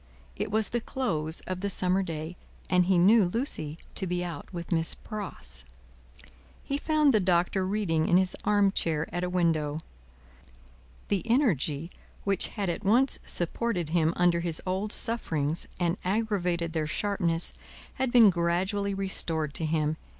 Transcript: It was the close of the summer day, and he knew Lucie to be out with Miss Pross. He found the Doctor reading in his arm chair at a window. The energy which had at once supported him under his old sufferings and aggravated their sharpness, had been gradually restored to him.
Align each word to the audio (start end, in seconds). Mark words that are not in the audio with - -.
It 0.35 0.49
was 0.49 0.69
the 0.69 0.81
close 0.81 1.41
of 1.41 1.59
the 1.61 1.69
summer 1.69 2.01
day, 2.01 2.35
and 2.71 2.87
he 2.87 2.97
knew 2.97 3.23
Lucie 3.25 3.77
to 3.93 4.07
be 4.07 4.23
out 4.25 4.51
with 4.51 4.71
Miss 4.71 4.95
Pross. 4.95 5.63
He 6.63 6.79
found 6.79 7.13
the 7.13 7.19
Doctor 7.19 7.67
reading 7.67 8.07
in 8.07 8.17
his 8.17 8.35
arm 8.43 8.71
chair 8.71 9.07
at 9.13 9.23
a 9.23 9.29
window. 9.29 9.77
The 11.09 11.21
energy 11.29 11.87
which 12.23 12.47
had 12.47 12.67
at 12.67 12.83
once 12.83 13.19
supported 13.27 13.89
him 13.89 14.11
under 14.15 14.39
his 14.39 14.59
old 14.65 14.91
sufferings 14.91 15.67
and 15.79 15.97
aggravated 16.03 16.73
their 16.73 16.87
sharpness, 16.87 17.53
had 17.93 18.11
been 18.11 18.31
gradually 18.31 18.95
restored 18.95 19.53
to 19.53 19.67
him. 19.67 19.97